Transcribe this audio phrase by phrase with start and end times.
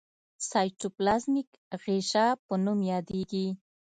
[0.49, 1.49] سایټوپلازمیک
[1.83, 3.47] غشا په نوم یادیږي.